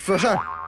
[0.00, 0.60] 生说事儿。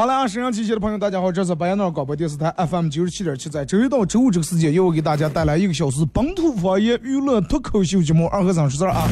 [0.00, 9.06] 好了啊，沈阳机器的朋友，大家好，这是白彦淖广播电视台 FM 九十七点七，在周一到周五这个时间，由我给大家带来一个小时本土方言娱乐脱口秀节目《二和尚说事儿》啊。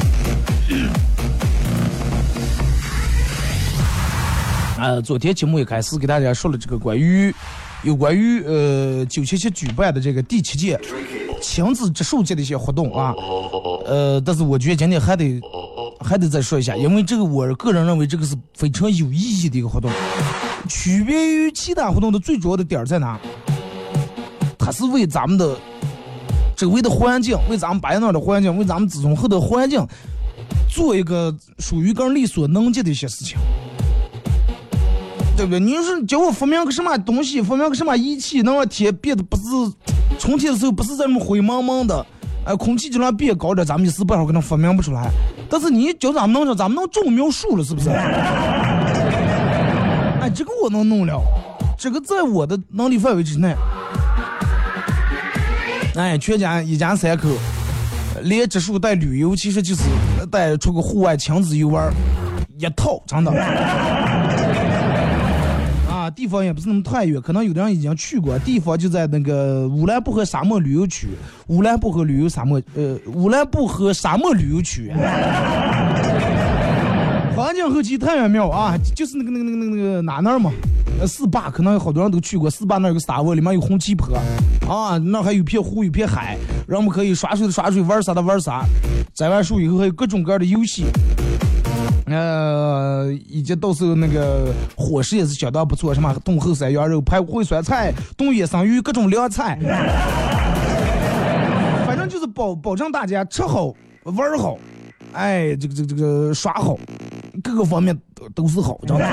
[4.79, 7.31] 呃，昨天节目一开始给大家说了这个关于
[7.83, 10.81] 有关于呃九七七举办的这个第七届
[11.39, 13.13] 亲子植树节的一些活动啊，
[13.85, 15.39] 呃，但是我觉得今天还得
[15.99, 19.91] 还得再说一下，因为这个我个人认为这个是非常有意义的一个活动。
[20.69, 23.19] 区别于其他活动的最主要的点在哪？
[24.57, 25.57] 它是为咱们的
[26.55, 29.83] 周围的环境，为咱们白那的环境，为咱们子孙后的环境，
[30.69, 33.37] 做一个属于更力所能及的一些事情，
[35.35, 35.59] 对不对？
[35.59, 39.43] 你是叫我发明个什么东西，发明个什么仪器，能让天变得不是
[40.19, 42.05] 春天的时候不是这么灰蒙蒙的，
[42.45, 45.09] 哎，空气质量变高点，咱们一时半会儿可能发明不出来。
[45.49, 47.89] 但是你叫咱们弄上，咱们能种苗树了，是不是？
[50.33, 51.21] 这个我能弄了，
[51.77, 53.55] 这个在我的能力范围之内。
[55.95, 57.27] 哎，全家一家三口，
[58.21, 59.83] 连植树带旅游，其实就是
[60.31, 61.91] 带出个户外亲子游玩
[62.57, 63.31] 一套，真的。
[65.89, 71.09] 啊，地方也不是那么太远，可能有的人已经去过，地方就在那个乌兰布和沙漠旅游区，
[71.47, 74.93] 乌兰布和旅游沙漠，呃，乌兰布和沙漠旅游区。
[77.39, 80.51] 环境后期太原庙啊，就是那个那个那个那个哪那儿嘛，
[80.99, 84.13] 呃，四坝可能有好多人都去过，四坝那有个沙窝，里面有红旗坡，
[84.67, 88.65] 啊，那还有片湖，有片海，人们可以耍水的耍水，玩啥的玩啥，
[89.15, 90.83] 栽完树以后还有各种各样的游戏，
[92.07, 99.57] 呃，以及到时候那个伙食也是相当不错，什么冻后山羊肉、排骨烩酸菜、冻野生鱼，各种凉菜，
[101.87, 103.73] 反正就是保保证大家吃好
[104.03, 104.57] 玩好。
[105.11, 106.77] 哎，这个这个这个耍好，
[107.41, 109.03] 各个方面都都是好，真的。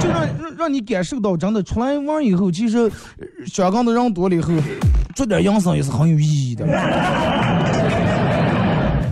[0.00, 2.90] 就让让让你感受到，真的出来玩以后，其实
[3.46, 4.52] 香港的人多了以后，
[5.14, 6.74] 做点养生也是很有意义的，对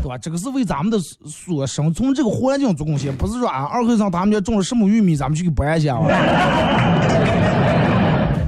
[0.08, 0.18] 吧？
[0.20, 6.06] 这个是为咱们的所生存这个环境做贡献，不是说俺二和尚他们家种了什么玉米，咱们去给搬下啊，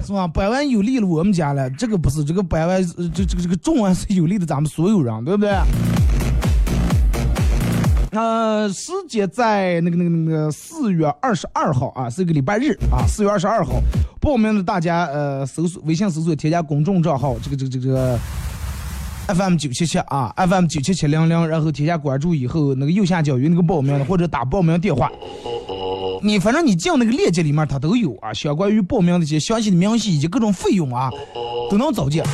[0.04, 0.28] 是吧？
[0.28, 2.80] 搬完有利了我们家了，这个不是，这个搬完
[3.12, 5.50] 这这个这个种完是有利的咱们所有人，对不对？
[8.18, 13.06] 呃，时间在那个那个那个四月二十二号啊，是一个礼拜日啊。
[13.06, 13.74] 四月二十二号，
[14.20, 18.18] 报名的大家呃，搜索微信搜索添加公众账号，这个这个这个
[19.28, 25.10] FM 九七七啊，FM 九七七零零，然后添加关注以后，那个右下角有那个报名的或者打报名电话，
[26.22, 31.10] 你反正你进那个链接里面它都有啊，相关于报名的一些详细的明细以及各种费用啊，
[31.70, 32.24] 都能找见。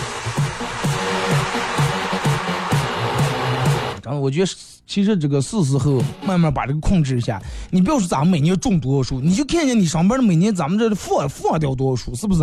[4.05, 4.53] 然后我觉得。
[4.85, 7.41] 其实这个是时候慢慢把这个控制一下。
[7.71, 12.43] 你不要说咱们每年种多少树，你就看见你上班的每年咱们这放放掉多少树，是不是？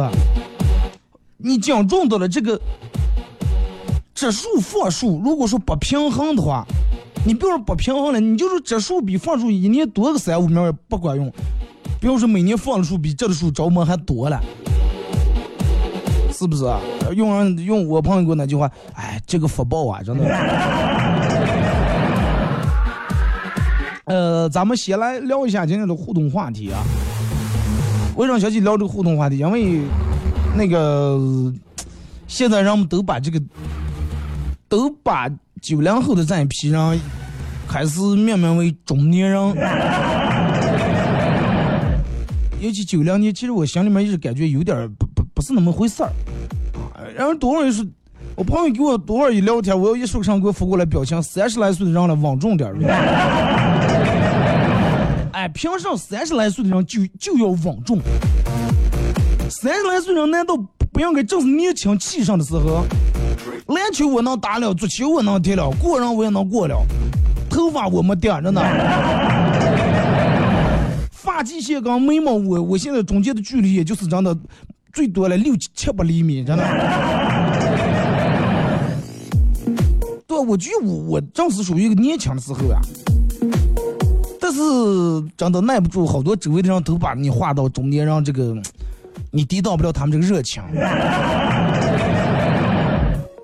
[1.38, 2.59] 你讲种到了这个
[4.16, 6.66] 植树放树，如果说不平衡的话，
[7.24, 11.31] 你不要说不平衡了，你就是植树比放树一年多个三五苗也不管用。
[12.00, 14.42] 不要说每年放的树比这的树着魔还多了，
[16.31, 16.66] 是不是？
[17.16, 20.24] 用用我朋友给我那句话，哎，这个福报啊，真的。
[24.10, 26.82] 呃，咱们先来聊一下今天的互动话题啊。
[28.16, 29.38] 为什么小姐聊这个互动话题？
[29.38, 29.82] 因为
[30.58, 31.54] 那个
[32.28, 33.40] 现在人们都把这个
[34.68, 35.30] 都把
[35.62, 37.00] 九零后的这一批人
[37.68, 39.40] 开始命名为中年人。
[42.60, 46.10] 尤其九零年，其实我心里面一直感觉有点不不不是那么回事儿。
[47.16, 47.86] 然后多少人说，
[48.36, 52.76] 我朋友给我多少一聊天，我要一手上给我发过来表情，三十来岁的人了，稳重点儿。
[55.39, 57.97] 哎，凭什么三十来岁的人就就要稳重？
[59.50, 60.53] 三十来岁人难道
[60.91, 62.83] 不应该正是年轻气盛的时候？
[63.68, 66.75] 篮球我能打了，足球我能踢了，过人我也能过了，
[67.50, 68.62] 头发我没掉着呢。
[71.09, 74.38] 发际线跟眉毛，我我现在中间的距离也就是真的，
[74.91, 76.63] 最多了六七八厘米，真的。
[80.27, 82.81] 对，我觉得我我正是属于一个年轻的时候呀。
[84.50, 84.62] 但是
[85.38, 88.57] 真的耐不住，好多周围的人都把你划到中年让这个，
[89.30, 90.63] 你抵挡不了他们这个热情。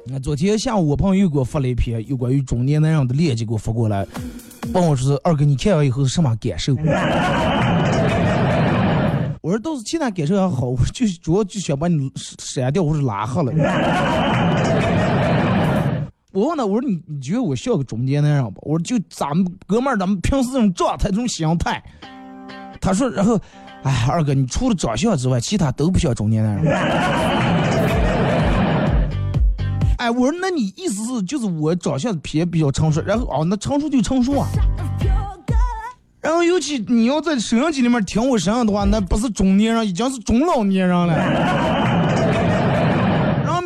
[0.07, 4.03] 那昨天下午我朋友又给我发了一篇有关于中年男人的链接，给我发过来，
[4.73, 6.73] 问我说：“二哥，你看完以后是什么感受？”
[9.41, 13.53] 我说：“倒是其他感受还好，我就主要就想把你删掉或者拉黑了。”
[16.35, 18.59] 我问他，我说你你觉得我像个中年男人不？
[18.69, 21.81] 我说就咱们哥们儿，咱们平时这种状态、这种心态。
[22.81, 23.39] 他说，然后，
[23.83, 26.75] 哎，二哥，你除了长相之外，其他都不像中年男人。
[29.97, 34.45] 哎，我说那你意思是就是我长相偏比较成熟，然后哦，那成熟就成熟啊。
[36.19, 42.04] 然后尤其你要在摄像机里面听我声音的话，那不是中年人，已经是中老年人了。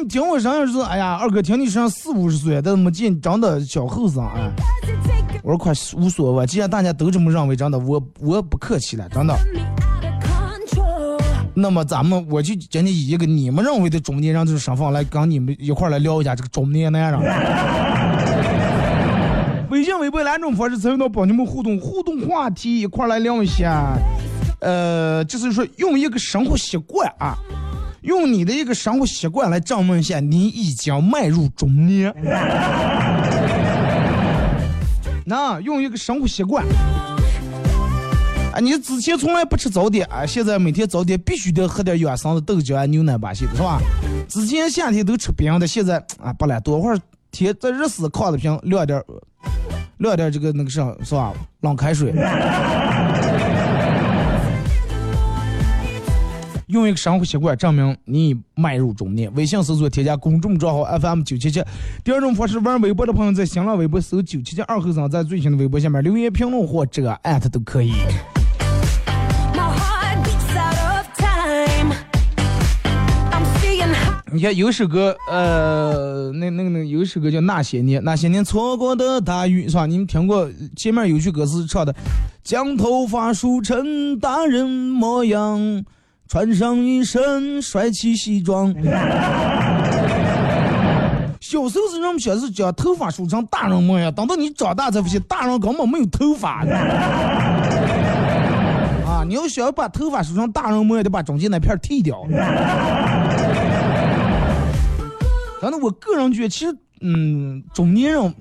[0.09, 4.51] 听我声音是，哎呀，二哥，听你声音四五十岁，但是没见长得小后生啊。
[5.44, 9.38] 我说快无所谓，既然大家都这么认为，真的，我我不客气了，真的。
[11.53, 17.21] 那么咱们我就今天以一个你们认为的中年人这种身份来跟你们一块来聊一下这个中年男人。
[19.69, 23.95] 微信、微博两种方式参与到帮你们互动，互动话题一块来聊一下。
[24.59, 27.38] 呃，就是说用一个生活习惯啊。
[28.01, 32.13] 用你的一个生活习惯来证明一下，你已经迈入中年。
[35.25, 36.66] 那用一个生活习惯，
[38.51, 43.80] 啊，你之前从来不吃早点，啊，现在每天早点必须得喝点养生的豆浆、牛奶吧，些的是吧？
[44.28, 47.00] 之前夏天都吃冰的，现在啊不了，多会儿
[47.31, 49.04] 天在热死炕的瓶凉点，
[49.98, 51.31] 凉点这个那个啥是吧？
[51.62, 52.12] 冷开水。
[56.69, 59.33] 用一个生活习惯证明你迈入中年。
[59.33, 61.63] 微信搜索添加公众账号 FM 九七七。
[62.04, 67.94] 第二种方式，玩微博的朋友在新浪微博搜九七七二后生，在最新的微博下面留言评论或者艾特都可以。
[74.31, 79.88] 你看有首歌，呃，那那个那有首歌叫那些年，那些年错过的大雨，是吧？
[79.88, 81.95] 你们听过前面有句歌词唱的，
[82.44, 85.83] 将头发梳成大人模样。
[86.29, 88.71] 穿上一身帅气西装。
[91.41, 96.63] 小时候是人们小是将头发梳成大人模样，等到你长大才发现，大人根本没有头发。
[99.03, 102.23] 啊，你要想要把头发梳成大人模样，得把中间那片剃掉。
[105.59, 108.35] 反正我个人觉得，其实，嗯，中年人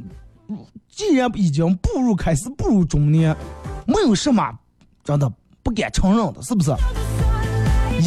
[0.90, 3.34] 既然已经步入开始步入中年，
[3.86, 4.52] 没有什么
[5.02, 5.32] 真的
[5.62, 6.70] 不敢承认的，是不是？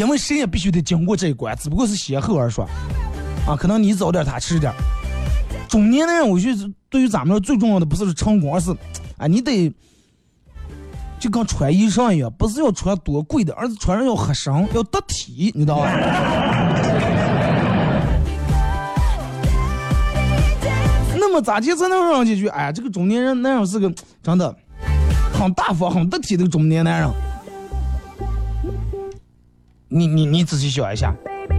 [0.02, 2.68] 因为谁也必须得经过这一关，只不过是先后而说，
[3.46, 4.74] 啊，可能你早点，他迟点。
[5.70, 8.72] 中年的人，我觉得对于咱们最重要的不是成功，而是，
[9.18, 9.72] 啊，你得
[11.20, 15.92] 就跟穿衣裳一样，不是要穿多贵的，而是穿上要合身，要得体，你知道吧？
[21.16, 22.48] 那么咋地才能让几句？
[22.48, 23.94] 哎，这个中年人男人是个
[24.24, 24.56] 真的
[25.32, 27.08] 很大方、很得体的中年男人。
[29.94, 31.14] 你你你仔细想一下，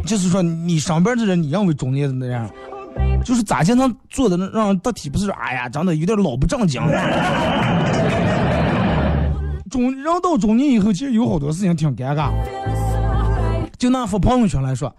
[0.07, 2.49] 就是说你上边的人，你认为中年的那样，
[3.23, 5.11] 就是咋才能做的让人得体？
[5.11, 6.81] 不是说哎呀，长得有点老不正经。
[9.69, 12.31] 中人到中年以后，其实有好多事情挺尴尬。
[13.79, 14.91] 就拿发朋友圈来说，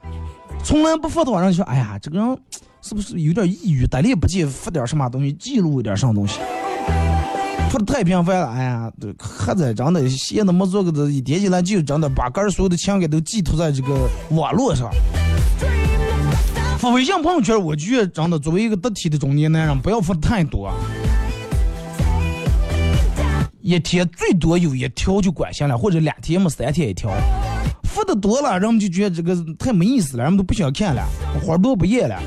[0.64, 2.38] 从来不发的话，人说哎呀，这个人
[2.84, 3.88] 是不是有点抑郁？
[3.88, 6.40] 得力不济发点什么东西，记录一点什么东西。
[7.74, 14.92] 说的太频繁了，哎呀，还在真的闲的没做个的，一点起来就真的把个儿所有的情感都寄托在这个网络上。
[16.78, 20.72] 发微信朋友圈，我觉得真的作为一个得体的中年男人，不要发太多，
[23.62, 27.10] 一天最多有一条就管行了，或者两天么三天一条。
[27.86, 31.04] 发的多了，人们就觉得这个太没意思了，人们都不想看了，
[31.44, 32.22] 花多不演了。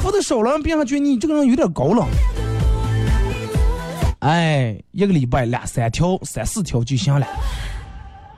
[0.00, 2.06] 发的少了，别人觉得你这个人有点高冷。
[4.24, 7.26] 哎，一个礼拜两三条、三四条就行了。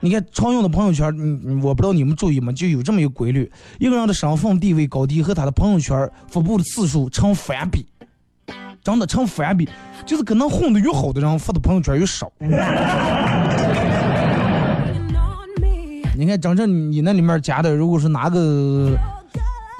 [0.01, 2.51] 你看常用的朋友圈，嗯，我不知道你们注意吗？
[2.51, 7.85] 就有这么一个规律：一个人的身份地位高低和他的朋友圈发布的次数成反比，
[8.83, 9.69] 真的成反比，
[10.05, 12.29] 就是可能混的越好的人发的朋友圈越少。
[16.17, 18.91] 你看，真正你那里面加的，如果是哪个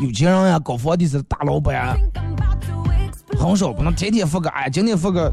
[0.01, 1.97] 有钱人呀，搞房地产的大老板，
[3.37, 5.29] 很少不能天天发个哎，今天发个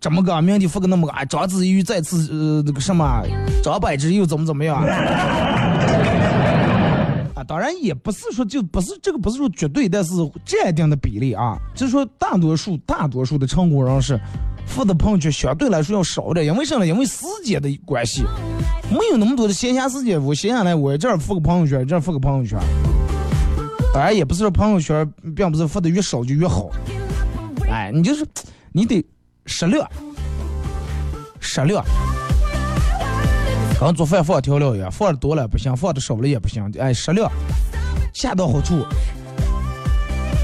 [0.00, 3.22] 这么个，明天发个那么个，张，子怡再次呃那个什么，
[3.62, 4.82] 张柏芝又怎么怎么样？
[7.34, 10.10] 啊，当然也不是说就不是这个不是说绝对，但是
[10.44, 14.20] 占一定的比例啊，就是说大多数大多数的成功人士
[14.66, 16.84] 发的朋友圈相对来说要少点，因为什么？
[16.86, 18.24] 因为时间的关系，
[18.90, 22.58] 没有那么多的闲暇时间，我闲下来我这儿发个朋友圈，这儿发个朋友圈。
[23.94, 26.68] 当然也不是说朋友圈并不是发的越少就越好，
[27.70, 28.26] 哎，你就是
[28.72, 29.02] 你得
[29.48, 29.90] 适量，
[31.40, 31.84] 适量。
[33.80, 37.30] 刚做饭放调料一样，放的多了不行，放的少了也不行，哎，适量，
[38.12, 38.84] 恰到好处。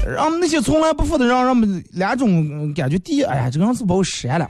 [0.07, 4.49] 让那些从来不付的，让让们两种感觉：第一，哎呀，这个人是把我删了，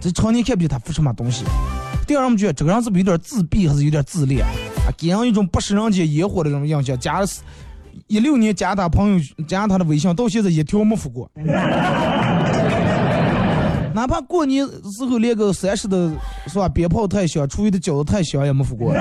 [0.00, 1.44] 这常年看不见他付什么东西；
[2.06, 4.44] 第二，我们觉得这个人是不是有点自闭，还是有点自恋，
[4.86, 6.98] 啊，给人一种不食人间烟火的这种印象。
[6.98, 7.26] 加了
[8.06, 11.30] 一六年加他朋友，加他的微信，到现在一条没付过。
[14.00, 16.10] 哪怕过年时候连个三十的，
[16.46, 16.66] 是吧？
[16.70, 18.94] 鞭炮太响，初一的饺子太香，也没发过。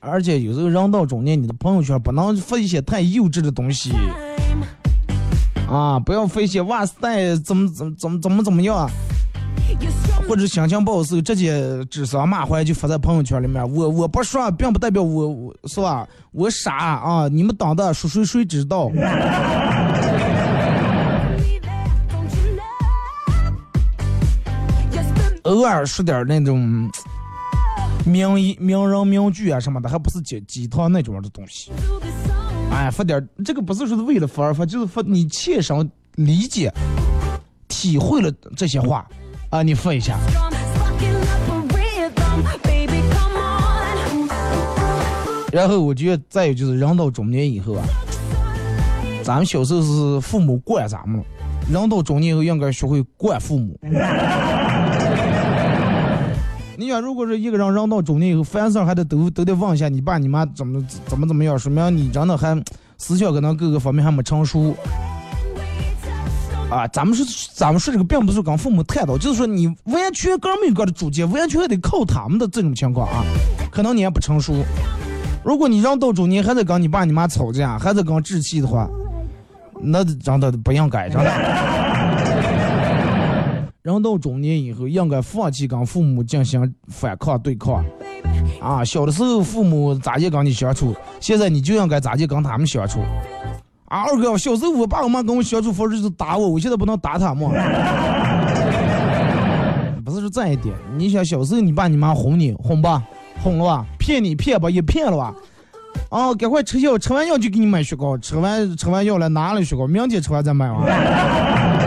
[0.00, 3.92] 而且有时候人到中年，你的朋友圈不能发一些太幼稚的东西
[5.68, 5.98] 啊！
[5.98, 8.88] 不要发一些哇塞，怎么怎么怎么怎么怎么样，
[10.28, 13.68] 或者心情不好时候直接指桑骂槐就发在朋友圈里面。
[13.74, 16.06] 我我不说，并不代表我我是吧？
[16.30, 17.26] 我傻啊！
[17.26, 18.88] 你们当的说谁谁知道？
[25.46, 26.90] 偶尔说点那种
[28.04, 31.70] 名言、名人名句啊什么的，还不是鸡鸡汤那种的东西。
[32.72, 36.72] 哎，发点这个不是说是为了发而发，就是发你切身理解、
[37.68, 39.06] 体会了这些话
[39.50, 40.18] 啊，你发一下。
[45.52, 47.84] 然后我觉得再有就是人到中年以后啊，
[49.22, 51.22] 咱们小时候是父母惯咱们，
[51.70, 53.78] 人到中年以后应该学会惯父母。
[56.78, 62.62] 你想，如果是一个人人到中年以后，凡事还得都都得问一下你爸你妈怎么怎么怎么样，说明你真的还
[62.98, 64.76] 思想可能各个方面还没成熟。
[66.68, 73.24] 啊，咱们说咱们说这个，并不是跟父母探讨，就是说你完全个人没有个的主见，完全得靠他们的这种情况啊，
[73.70, 74.64] 可能你还不成熟。
[75.44, 78.88] 如果你人到中年还在跟你爸你妈吵架，还在跟置气的话，
[79.80, 81.85] 那真的不应该，真的。
[83.92, 87.84] 人到中年以后，应该放弃跟父母进行反抗对抗。
[88.60, 92.98] 啊，小的时候父母咋就跟你相处，现在你就应该咋就跟他们相处。
[93.84, 97.48] 啊，二哥，小时候我爸我妈跟我相处方式就是打我，我现在不能打他们。
[100.04, 103.00] 不是说这一点，你想小时候你爸你妈哄你哄吧，
[103.40, 105.32] 哄了吧，骗你骗吧，也骗了吧。
[106.10, 111.85] 啊，赶快吃药，吃完药就给你买雪糕，吃完吃完药了拿了雪糕，明天吃完再买完。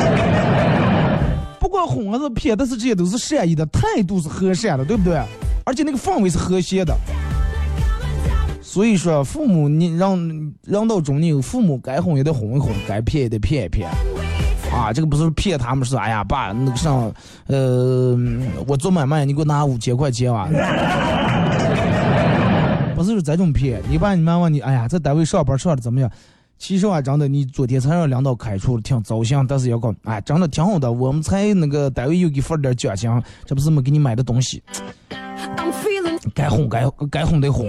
[1.70, 5.22] 不管哄还是骗，但是这些都是善意的，态度是和善的，对不对？
[5.66, 6.98] 而且那个氛围是和谐的。
[8.60, 10.18] 所以说，父母你让
[10.64, 13.88] 让到中年，父母该哄也得哄一哄，该骗也得骗一骗。
[14.74, 17.14] 啊，这个不是骗他们，是哎呀，爸，那个上，
[17.46, 18.18] 呃，
[18.66, 20.50] 我做买卖，你给我拿五千块钱啊。
[22.98, 26.10] 不是这种骗，你爸你妈问你，哎呀，在单位上班上的怎么样？
[26.60, 29.44] 其实啊，真的，你昨天才让领导开除，挺糟心。
[29.48, 30.92] 但是要讲，哎，真的挺好的。
[30.92, 33.10] 我们才那个单位又给发了点奖金，
[33.46, 34.62] 这不是没给你买的东西。
[36.36, 37.66] 该哄该该哄得哄，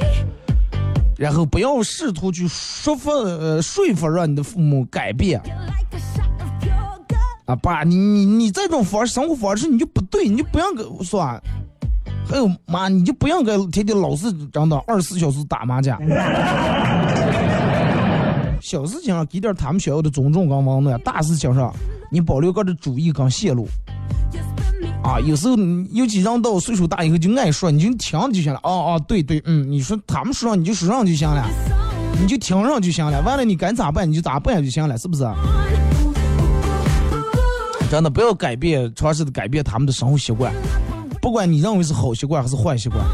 [1.17, 5.41] 然后不要试图去说服呃说服让你的父母改变。
[7.47, 11.23] 啊，爸，你你你这种方式生活方式你就不对，你就不要跟我说。
[12.29, 15.99] 还有妈，你就不要跟天天老是真的二十四小时打麻将。
[18.71, 21.75] 小事情上给点他们需要的尊重跟温暖，大事情上
[22.09, 23.67] 你保留个的主意跟泄露。
[25.03, 25.57] 啊，有时候
[25.91, 28.61] 尤其人到岁数大以后就爱说，你就听就行了。
[28.63, 31.45] 哦哦，对对，嗯，你说他们说上你就说上就行了，
[32.21, 33.21] 你就听上就行了。
[33.23, 35.25] 完了你该咋办你就咋办就行了，是不是？
[37.91, 40.53] 真的不要改变，尝试的改变他们的生活习惯，
[41.21, 43.05] 不管你认为是好习惯还是坏习惯。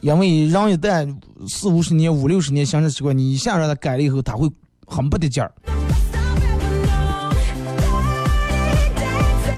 [0.00, 1.16] 因为人一旦
[1.48, 4.48] 四五十年、五六十年形成习惯，你一下让他改了以后，他会
[4.86, 5.50] 很不得劲儿。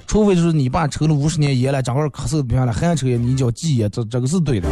[0.06, 4.68] 除非就是你爸抽了五十年烟了，整个咳嗽不下来，还抽烟，你叫戒烟，这这个是对的。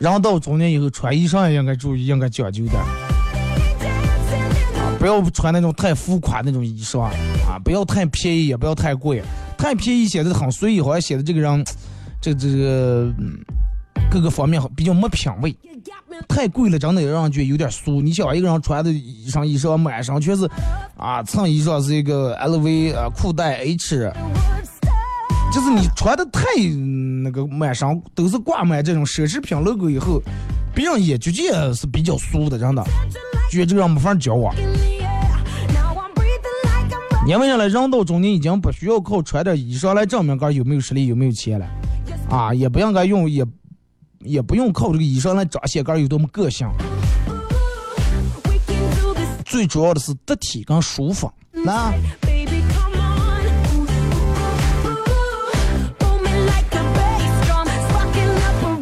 [0.00, 3.07] 人到中年以后，穿衣裳也应该注意，应该讲究点。
[4.98, 9.22] 不要穿那种太浮夸那种衣裳啊，不要太便宜，也不要太贵。
[9.56, 11.64] 太便宜显得很随意，好像显得这个人，
[12.20, 13.38] 这这个嗯
[14.10, 15.56] 各个方面比较没品位。
[16.28, 18.00] 太贵了，真的让人觉得有点俗。
[18.00, 20.50] 你想一个人穿的衣裳，衣裳满身全是
[20.96, 24.12] 啊，衬衣上是一个 LV 啊，裤带 H，
[25.52, 26.42] 就是你穿的太
[27.22, 30.20] 那个满身都是挂满这种奢侈品 logo 以后，
[30.74, 32.82] 别人也觉得是比较俗的，真的，
[33.50, 34.52] 觉得这个人没法交往。
[37.28, 37.68] 因为啥呢？
[37.68, 41.68] 人到中年已经不需要靠穿点衣裳来证明个有没有实力、有没有钱了，
[42.30, 43.44] 啊，也不应该用，也
[44.20, 46.66] 也不用靠这个衣裳来彰显个有多么个性。
[49.44, 51.92] 最主要的是得体跟舒服，那。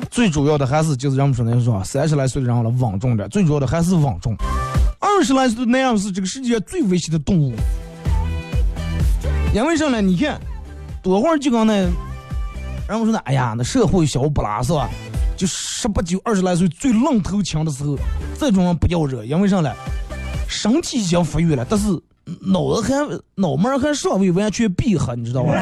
[0.08, 4.36] 最主要的还是就是人们说那说三十来岁的人了稳重点，最主要的还是稳重。
[5.00, 7.52] 二十来岁的那样是这个世界最危险的动物。
[9.56, 10.02] 因为啥呢？
[10.02, 10.38] 你看，
[11.02, 11.72] 多会儿就刚那，
[12.86, 14.86] 然后说呢，哎呀，那社会小不拉是吧？
[15.34, 17.96] 就十八九、二十来岁最愣头青的时候，
[18.38, 19.24] 这种人不要惹。
[19.24, 19.72] 因为啥呢？
[20.46, 21.86] 身体已经发育了，但是
[22.42, 22.92] 脑子还
[23.34, 25.54] 脑门还尚未完全闭合，你知道吧？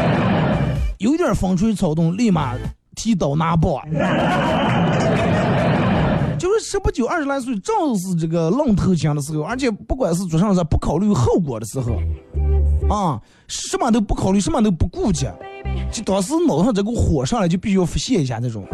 [0.98, 2.56] 有点风吹草动，立马
[2.96, 3.72] 提刀拿棒。
[6.62, 11.92] 十八九、二十来岁，正是这个愣头青的时候，而且不管是做啥事不考虑后果的时候，
[12.88, 15.26] 啊，什么都不考虑，什么都不顾及，
[15.90, 18.64] 就当时脑上这个火上来就必须要发泄一下这种。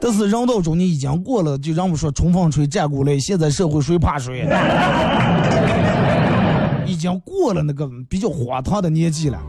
[0.00, 4.46] 但是人到中年已经过了，就让我们说冲锋吹、战鼓擂，现在社会谁怕谁？
[6.86, 9.40] 已经过了那个比较荒唐的年纪了。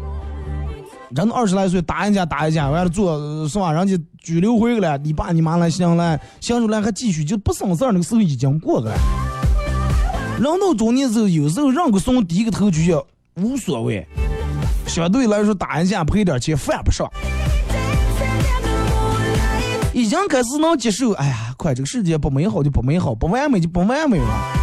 [1.15, 3.71] 人二十来岁打一架打一架，完了做是吧？
[3.71, 8.95] 人家拘留回去了，你爸你妈来行来，行出来还继续就不省事，那个时候已经过去了。
[10.37, 14.05] 人到中年之后，有时候让个怂低个头就叫无所谓，
[14.85, 17.09] 相对来说打一架赔点钱犯不上，
[19.93, 21.13] 已经开始能接受。
[21.13, 24.56] 哎呀，快这个世界不美好就不美好，不完美就不完美了。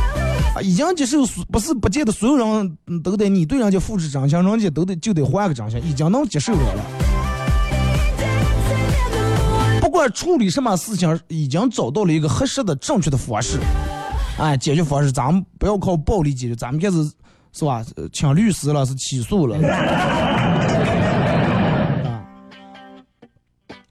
[0.63, 6.61] 已经接受，不是不见得所有人都得你对人家复制长相，人家都得就得换个长相，已经能接受了。
[9.81, 13.59] 不管处理什么事情，已经找到了一个合适的、正确的方式。
[14.39, 17.05] 哎，解决方式，咱们不要靠暴力解决，咱们开始
[17.53, 17.85] 是吧？
[18.13, 19.57] 请律师了，是起诉了。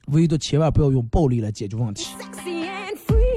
[0.08, 2.08] 唯独千万不要用暴力来解决问题。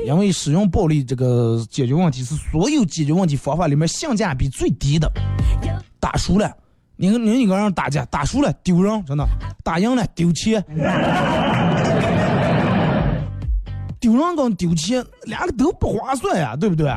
[0.06, 5.10] 因为使用暴力这个解决问题是所有解决问题方法里面性价比最低的。
[5.98, 6.54] 打输了，
[6.94, 9.24] 你跟另一个人打架，打输了丢人，真的；
[9.64, 10.64] 打赢了丢钱，
[13.98, 16.88] 丢人跟丢钱两个都不划算呀，对不对？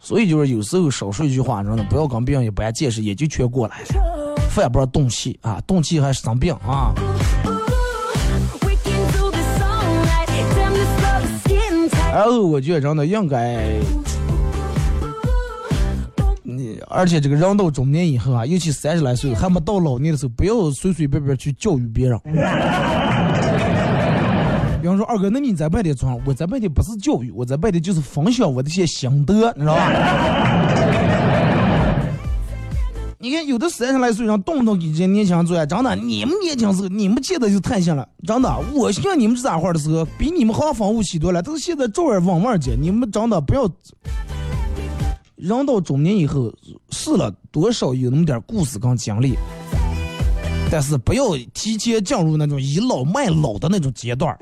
[0.00, 3.86] 所以就是有时候少说一句话，真的不要跟别人一般见识，也就全过来了。
[4.48, 6.92] 饭不要动气啊，动气还是生病啊。
[12.10, 13.62] 然后我觉得真的应该，
[16.42, 22.18] 你而且这个人到中年以后啊，尤其三十来岁还没到老年的时候，不要随随便便去教育别人。
[24.80, 29.92] 比方说二哥，那你在外地装，我在外地不是教育，我在外地就是分享我的一些心得，你知道吧？
[33.20, 38.56] 你看，有的三十来岁人动不动给这些年轻人做，真的，你们年轻时候，你们见的就太像了，真的。
[38.72, 41.42] 我像你们这咋话的时候，比你们好风物起多了。
[41.42, 43.68] 但是现在照样往外接，你们真的不要。
[45.34, 46.52] 人到中年以后，
[46.90, 49.34] 是了，多少有那么点故事跟经历，
[50.70, 54.36] 但是不要提前进入那种倚老卖老的那种阶段。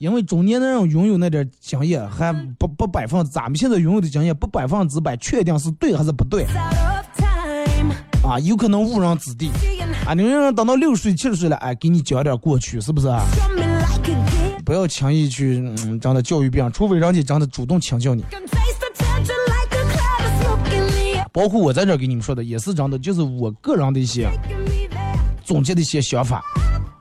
[0.00, 6.46] 因为中年的人拥有那点经验还不不百分，咱们现在拥有的经验不百分之百确定是对还是不对，
[8.24, 9.50] 啊，有可能误人子弟，
[10.06, 13.08] 啊，你让人等到六十岁七十岁了，哎，给你讲点过去，是不是？
[14.64, 18.24] 不要轻易去嗯，这样的教育别人，除非人家真的主动请教你。
[21.30, 24.30] 包括我在这给你们说的，也是真的，就是我个人的一些
[25.44, 26.42] 总结的一些想法。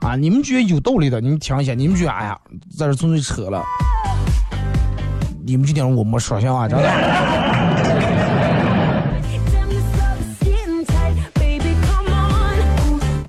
[0.09, 1.75] 啊，你们觉得有道理的，你们听一下。
[1.75, 2.35] 你们觉得，哎呀，
[2.75, 3.63] 在这纯粹扯了。
[5.45, 6.89] 你们就听我没说行啊，真的。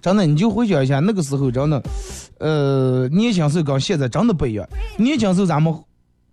[0.00, 1.82] 真的，你就回想一下那个时候，真的，
[2.38, 4.66] 呃，年轻时候跟现在真的不一样。
[4.96, 5.74] 年轻时候咱们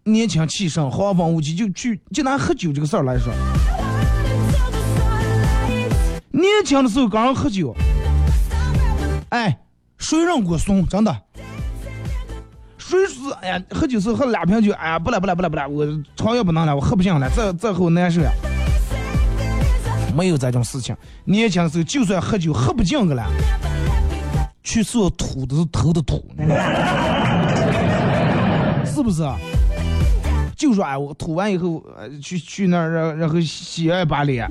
[0.06, 3.34] 年轻气盛，豪放无忌，就去就拿喝酒这个事儿来说，
[6.32, 7.76] 年轻的时候刚喝酒，
[9.28, 9.58] 哎。
[9.98, 10.86] 谁让我怂？
[10.88, 11.16] 真的，
[12.78, 18.32] 谁说哎呀，喝酒时候喝两瓶酒，哎呀，不来不来不来不来，我肠也不能了，我喝不行了，这这后难受呀。
[20.16, 23.24] 没有这种事情，年轻的时候就算喝酒喝不进去了，
[24.64, 26.24] 去所吐都是头的吐，
[28.86, 29.24] 是不是？
[30.56, 31.84] 就说哎，我吐完以后，
[32.20, 34.50] 去去那儿，然然后洗一把脸，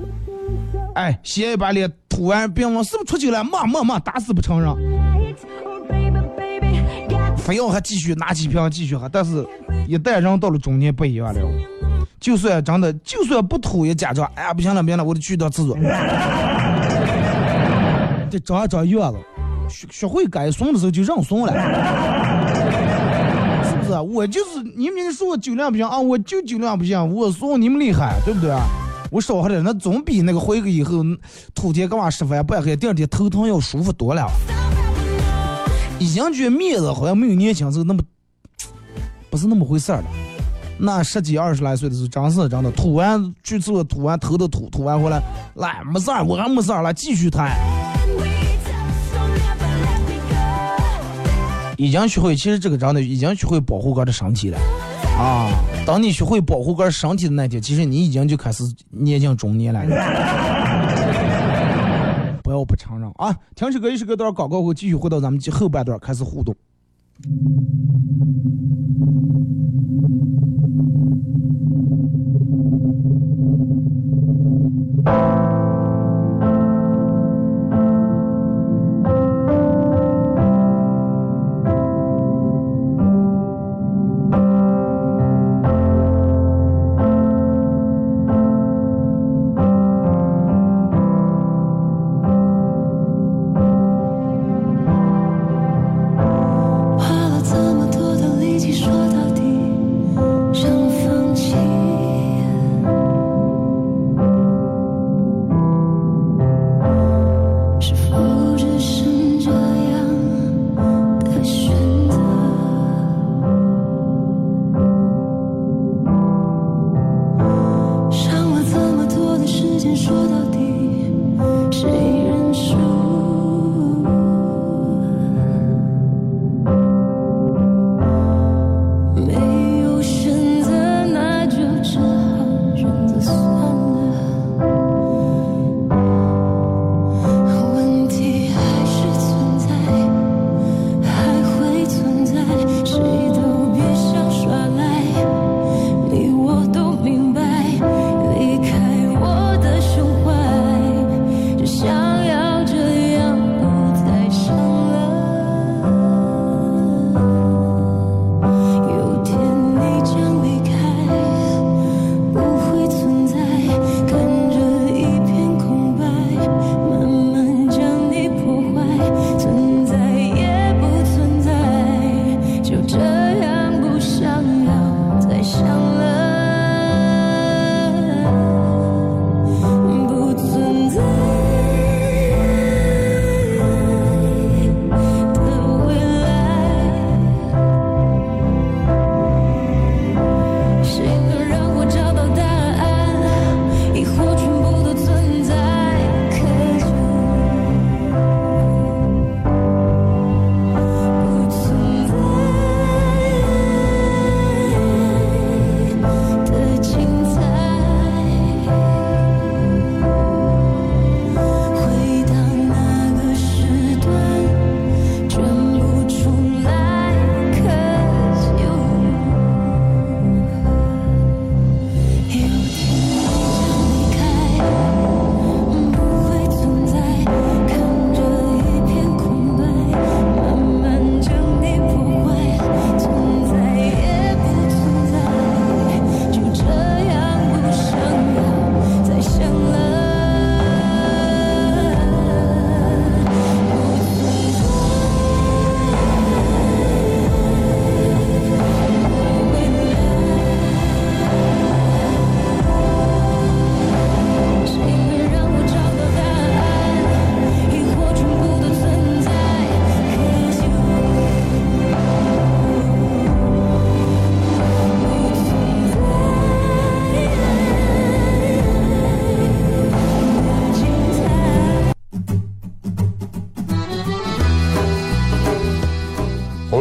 [0.95, 4.73] 哎，洗一把脸，吐完别问是不是出去了，没没没，打死不承认，
[7.47, 9.47] 非要还继续拿起瓶继续喝，但是
[9.87, 11.39] 一代人到了中年不一样了，
[12.19, 15.73] 就算真的就算不吐也假装，哎呀不行了不行了，我得去趟厕所，
[18.29, 19.15] 得长一长月子，
[19.69, 21.53] 学学会该怂的时候就让怂了。
[23.63, 28.59] 是不是，我就是你们说我酒量不行啊，我就酒量不行，我说你们厉害，对不对啊？
[29.09, 31.01] 我少喝点，那总比那个回去以后
[31.55, 34.29] 头天干嘛吃饭不爱喝，第二天头疼要舒服多了。
[35.99, 38.01] 已经觉得面子好像没有年轻时候那么
[39.29, 40.05] 不是那么回事儿了。
[40.79, 45.19] 那十几二十来岁的时候，真是真的，吐完去厕所吐完头都吐，吐完回来
[45.55, 47.57] 来没事儿，我还没事儿了，继续谈。
[51.77, 54.57] 已经学会，其实这个真的已经学会保护个的身体了
[55.17, 55.49] 啊！
[55.85, 59.81] 当你学会保护个身体的那天，其实你已经就开始年近中年了。
[62.57, 63.37] 我不承认啊！
[63.55, 66.55] 停止歌，一首歌段广告后，继续回到咱们后半段开始互动。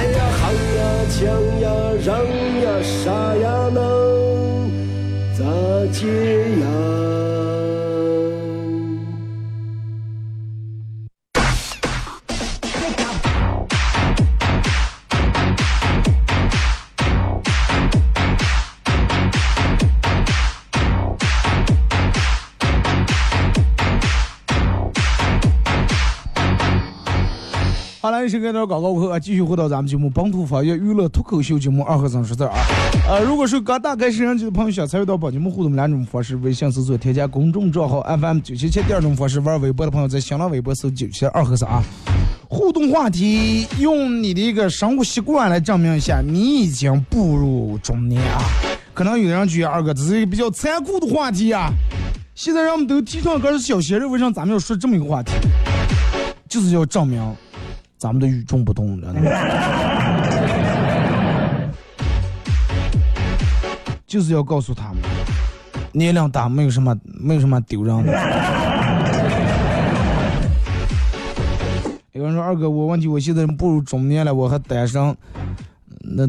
[0.00, 1.20] 哎呀，喊呀，抢
[1.60, 1.68] 呀，
[2.02, 2.24] 嚷
[2.62, 3.78] 呀，杀呀，能
[5.36, 5.44] 咋
[5.92, 6.08] 接
[6.58, 6.64] 呀？
[28.02, 32.56] 好了，时间到广告后啊，继续回到咱们节目《本土方言娱乐脱口秀》节目二和尚说事儿啊。
[33.06, 41.82] 呃，如果是刚打开摄像机的朋友，想参与到本节目互动两种方式：微信搜索添加公众账号 FM 九七七；第二种方式，玩微博的朋友在新浪微博搜九七二和尚啊。
[42.48, 48.40] 互动话题，用你的一个生活习惯来证明一下你已经步入中年啊。
[48.94, 51.70] 可能有的人觉得二哥这是一个比较残酷的话题啊。
[52.34, 55.32] 现在人们都提倡个是小鲜肉，为啥咱们要说这么一个话题？
[56.48, 57.22] 就是要证明。
[58.00, 59.20] 咱们的与众不同，知道吗？
[64.06, 65.02] 就是要告诉他们，
[65.92, 68.12] 年龄大没有什么，没有什么丢人的。
[72.12, 75.14] 有人说二哥，我问题我现在步入中年了，我还单身，
[76.00, 76.26] 那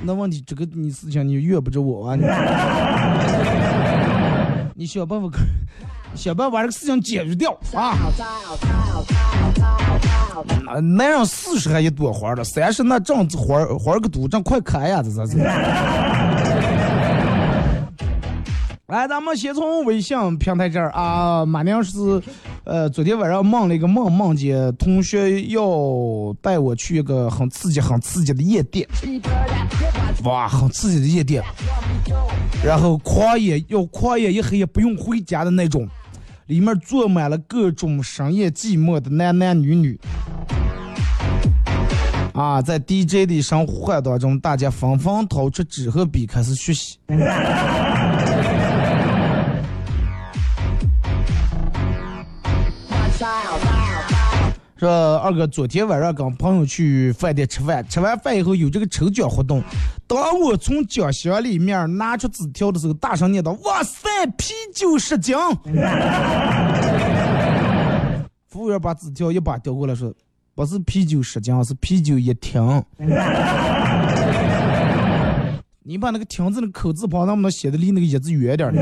[0.00, 2.14] 那问题这个你思想你怨不着我啊！
[4.76, 5.28] 你想办法。
[6.14, 7.96] 想办法把这个事情解决掉啊！
[10.96, 15.02] 男人四十还一朵花了，三十那正花花个多，正快开呀！
[15.02, 15.38] 这这这。
[18.88, 22.22] 来，咱们先从微信平台这儿啊，马娘是，
[22.64, 25.62] 呃，昨天晚上梦了一个梦，梦见同学要
[26.40, 28.88] 带我去一个很刺激、很刺激的夜店，
[30.24, 31.44] 哇，很刺激的夜店，
[32.64, 35.86] 然后狂野要狂野一黑也不用回家的那种。
[36.48, 40.00] 里面坐满了各种深夜寂寞的男男女女，
[42.32, 46.96] 啊，在 DJ 的一声呼唤当中，大家纷纷掏出纸和笔开始学习。
[54.78, 59.60] 说二哥，昨天晚上跟朋友去饭店吃饭，吃完饭以后有这个抽奖活动。
[60.06, 65.34] 当我从奖箱里面拿出纸条的时候，大声念道：“哇塞，啤酒十斤！”
[68.46, 70.14] 服务员把纸条一把叼过来，说
[70.54, 72.80] ：“不是啤酒十斤，是啤酒一听。”
[75.82, 78.72] 你把那个“听”字的口字旁能不能写的离那个“一”字远点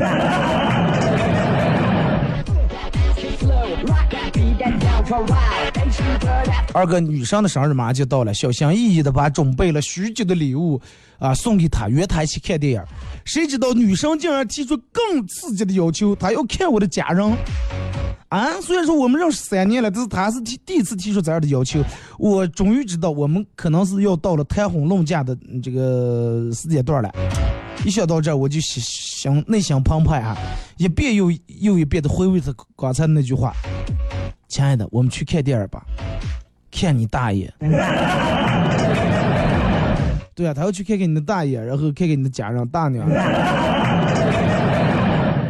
[6.73, 10.79] 二哥，女生的生日马上就到了，小心翼翼的把准备了许久的礼物
[11.17, 12.83] 啊送给她，约她一起看电影。
[13.25, 17.35] 谁知道女生竟然提出更刺激的要求，她要看我的家人。
[18.29, 21.81] 啊，虽然说我们认识三年了，但是她是提第一次提出这样的要求。
[22.19, 27.09] 我终于知道，我们可能是要到了谈婚论嫁的这个时间段了。
[27.85, 30.37] 一想到这，我就心内心澎湃啊，
[30.77, 31.31] 一遍又
[31.61, 33.53] 又一遍的回味着刚才那句话。
[34.47, 35.83] 亲爱的，我们去看电影吧，
[36.71, 37.53] 看你大爷！
[40.33, 43.05] 对啊，他要去看看你的大爷，然后看看你的家人大娘，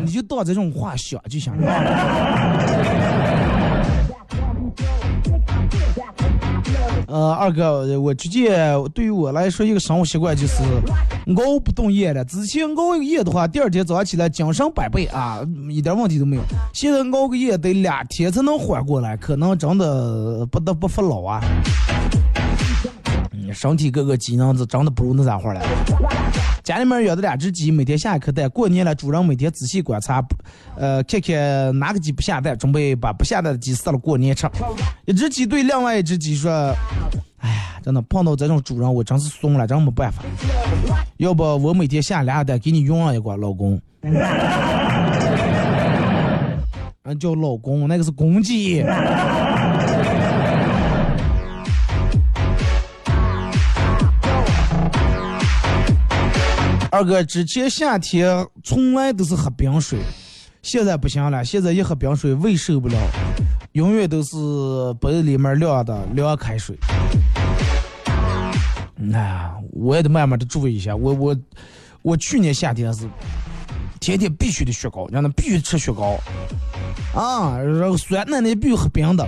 [0.04, 3.17] 你就当这种话想就行了。
[7.08, 8.58] 呃，二哥，我直接
[8.94, 10.62] 对于我来说一个生活习惯就是
[11.38, 12.24] 熬不动夜了。
[12.26, 16.42] 之前熬个夜的话，第二天早上起来精神百倍啊，一点问题都没有。
[16.74, 21.42] 现在熬个夜得两天才能缓过来，可能真的不得不服老啊。
[23.54, 25.62] 身体各个机能子真的不如那咋会了。
[26.64, 28.50] 家里面养的两只鸡，每天下一颗蛋。
[28.50, 30.22] 过年了，主人每天仔细观察，
[30.76, 34.50] 呃，看看哪个鸡不下蛋，准备把不下蛋的鸡杀了过年吃。
[35.06, 36.52] 一只鸡对另外一只鸡说
[37.40, 40.24] ：“哎呀，真的碰到这种主人，我真是怂了，真没办法。
[41.18, 43.80] 要不我每天下俩蛋，给你用上一个，老公。”
[47.04, 48.84] 俺叫老公，那个是公鸡。
[56.98, 60.00] 二哥，之前夏天从来都是喝冰水，
[60.64, 62.98] 现在不行了，现在一喝冰水胃受不了，
[63.74, 64.36] 永远都是
[65.00, 66.76] 杯里面凉的凉开水。
[69.14, 70.96] 哎，我也得慢慢的注意一下。
[70.96, 71.38] 我我
[72.02, 73.08] 我去年夏天是
[74.00, 76.18] 天天必须得雪糕，让他必须吃雪糕
[77.14, 79.24] 啊，然后酸奶奶必须喝冰的。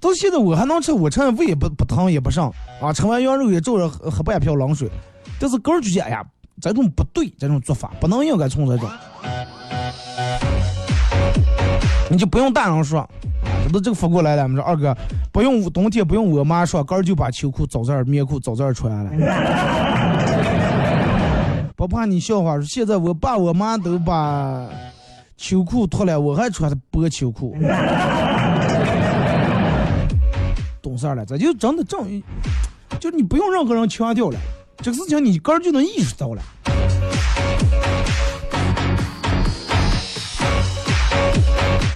[0.00, 4.90] 到现在我还能吃，我吃胃也不不疼也不上啊，吃完羊肉也照样喝半瓢冷水。
[5.38, 6.24] 但是哥儿就讲，哎呀，
[6.62, 8.88] 这种不对，这种做法不能应该从这种。
[12.08, 13.04] 你就不用大人说，
[13.64, 14.44] 这都这个发过来了。
[14.44, 14.96] 我们说二哥
[15.32, 19.10] 不用冬天不用我妈说，哥就把秋裤、早这儿、棉裤早这儿穿了。
[21.74, 24.68] 不怕你笑话，现在我爸我妈都把
[25.36, 27.56] 秋裤脱了，我还穿的薄秋裤。
[30.80, 32.22] 懂事儿了，这就真的正，
[33.00, 34.38] 就你不用任何人强调了，
[34.78, 36.42] 这个事情你个人就能意识到了。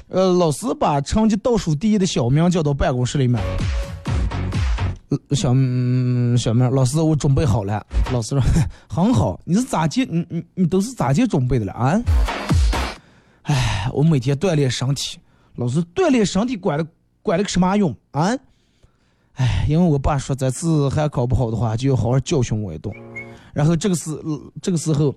[0.08, 3.42] 呃，老师把成绩倒数第一的小明叫到办公室里面。
[5.32, 7.84] 小嗯小明，老师，我准备好了。
[8.12, 8.42] 老师说
[8.88, 10.04] 很好，你是咋接？
[10.04, 12.00] 你你你都是咋接准备的了啊？
[13.42, 15.18] 哎，我每天锻炼身体。
[15.56, 16.84] 老师，锻炼身体管了
[17.22, 18.36] 管了个什么用啊？
[19.36, 22.94] 哎，因为我爸说这次还考不好的话，就要好好教训我一顿。
[23.52, 24.10] 然后这个时
[24.60, 25.14] 这个时候，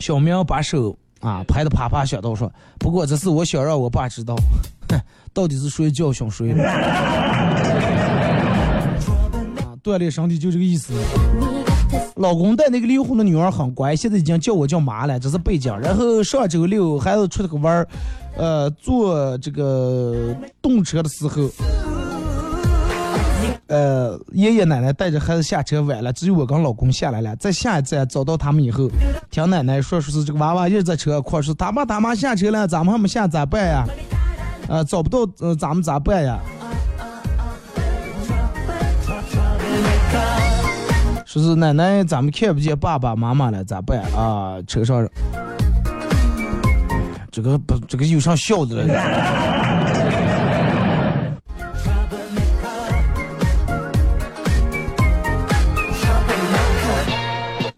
[0.00, 4.34] 小明把手啊拍的啪啪响，到说：“不过这次我想让我爸知道，
[5.32, 6.52] 到底是谁教训谁。
[6.58, 6.66] ”啊，
[9.82, 10.92] 锻炼身体就这个意思。
[12.16, 15.76] 老公带那个离婚的女儿很乖，现在已经叫我叫妈了，这是背景。
[15.80, 17.88] 然后上周六孩子出了个弯儿，
[18.36, 21.48] 呃，坐这个动车的时候。
[23.72, 27.34] 呃，爷爷奶奶带着孩子下车晚了，只有我跟老公下来了。
[27.36, 28.86] 在下一站找到他们以后，
[29.30, 33.86] 听奶奶说，说是这个娃娃一直在车哭，说他爸他妈下车了，咱们还没下咋办呀？
[34.68, 36.38] 呃，找不到，呃，咱们咋办呀？
[41.24, 44.56] 说是奶奶，咱们看不见爸爸妈妈了，咋办啊？
[44.66, 45.08] 车上，
[47.30, 50.01] 这个不，这个有啥笑的了？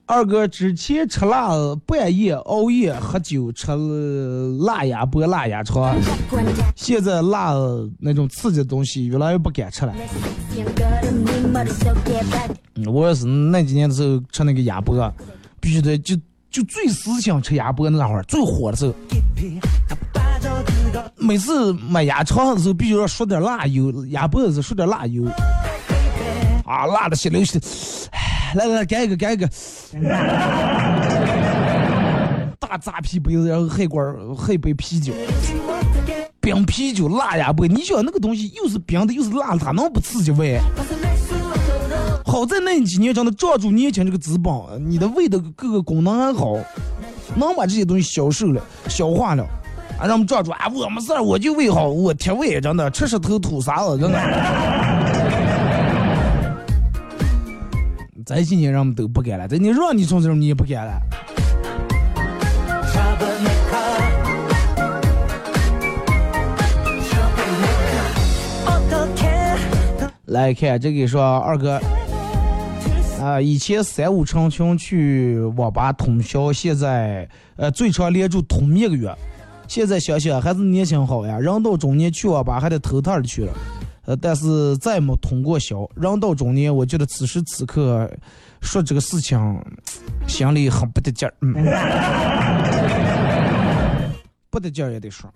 [0.07, 1.49] 二哥之前吃辣，
[1.87, 3.73] 半夜熬夜喝酒，吃
[4.61, 5.97] 辣鸭脖、辣鸭肠，
[6.77, 7.55] 现在辣
[7.99, 9.95] 那种刺激的东西越来越不敢吃了。
[12.87, 15.11] 我也是那几年的时候吃那个鸭脖，
[15.59, 16.15] 必须得就
[16.51, 18.93] 就最思想吃鸭脖那会儿最火的时候，
[21.17, 25.25] 每次买鸭肠的时候必须要说点辣油，鸭脖子说点辣油，
[26.67, 27.59] 啊，辣的血流血。
[28.55, 29.49] 来来来，干一个，干一个！
[32.59, 35.13] 大扎啤杯子，然后喝罐喝一杯啤酒，
[36.41, 37.67] 冰啤酒，辣鸭脖。
[37.67, 40.59] 你想那个东西又是冰的又是辣的，它能不刺激胃？
[42.25, 44.53] 好在那几年真的抓住年轻这个资本，
[44.85, 46.57] 你的胃的各个功能还好，
[47.37, 49.45] 能把这些东西消瘦了、消化了。
[49.97, 50.67] 啊，让我们抓住啊！
[50.75, 54.19] 我没事，我就胃好，我铁胃，真的吃石头吐沙子，真的。
[58.27, 60.99] 这几年人们都不干了，这你让你从这你也不干了。
[70.25, 71.79] 来看这个说二哥，
[73.21, 79.15] 啊，以前三五成群去网吧通宵，现在呃最长连住通一个月，
[79.69, 83.53] 现在想想还是年轻好呀，人到中年去网吧还得偷偷的去了。
[84.07, 88.11] 呃，但是再没通过宵，人到中年，我觉得此时此刻
[88.61, 89.39] 说这个事情，
[90.27, 91.33] 心里很不得劲儿。
[91.41, 91.55] 嗯，
[94.51, 95.31] 不得劲儿也得说，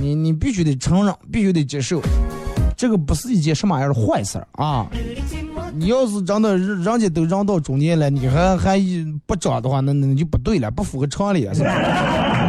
[0.00, 2.02] 你你必须得承认，必须得接受，
[2.76, 4.86] 这个不是一件什么样的坏事儿啊！
[5.76, 8.78] 你要是真的人家都人到中年了，你还还
[9.26, 12.43] 不长的话，那那就不对了，不符合常理，是吧？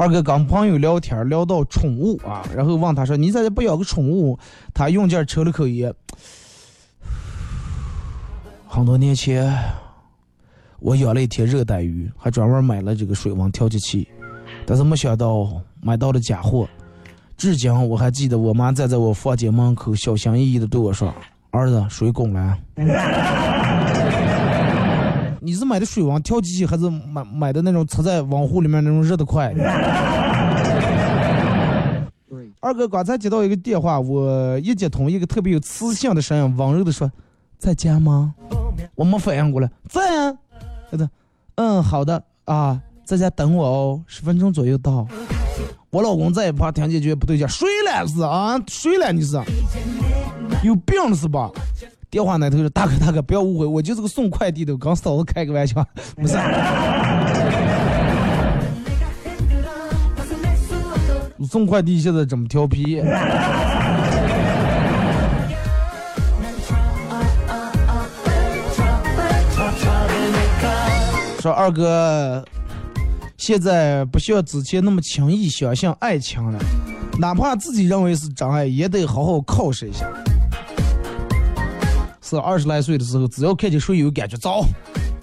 [0.00, 4.38] 二哥跟朋友聊天聊到宠物啊，然后问他说：“你咋不养个宠物？”
[4.72, 5.92] 他用劲抽了口烟。
[8.66, 9.54] 很多年前，
[10.78, 14.08] 我养了一条热带鱼，还专门买了这个水温调节器，
[14.64, 15.46] 但是没想到
[15.82, 16.66] 买到了假货。
[17.36, 21.14] 至今我还记得我妈站在我房间门口，小心翼翼的对我说
[21.52, 22.58] ：“儿子，水滚了。”
[25.42, 29.54] 你是买的水王跳机器，还是买买的那种插在网壶里面那种热的快？
[32.60, 37.10] 二哥刚才接到一个电话，我一接通，一个特别有磁性的声音，温柔的说
[37.56, 38.34] ：“在家吗？”
[38.94, 40.36] 我没反应过来，在啊。
[41.54, 45.06] 嗯，好的啊，在家等我哦，十分钟左右到。
[45.88, 49.40] 我老公在一旁听见觉得不对劲，睡了是啊，睡了你是，
[50.62, 51.50] 有病是吧？
[52.10, 55.86] 电话那头说大哥大哥，不要误会，我就是个送快递的，刚嫂子开个玩笑，
[56.20, 56.36] 不是。
[61.48, 63.00] 送快递现在这么调皮。
[71.40, 72.44] 说二哥，
[73.36, 76.58] 现在不像之前那么轻易相信爱情了，
[77.18, 80.06] 哪怕自己认为是真爱，也得好好考试一下。
[82.30, 84.64] 是二十来岁的时候，只要看见谁有感觉，找，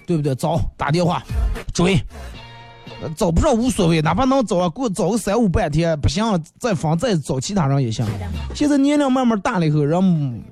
[0.06, 0.36] 对不对？
[0.36, 1.24] 找，打电话
[1.74, 2.00] 追，
[3.16, 6.24] 找不上无所谓，哪怕能找啊，给我找个三五半天，不行
[6.60, 8.06] 再放再找其他人也行。
[8.54, 10.44] 现在年龄慢慢大了以后，人。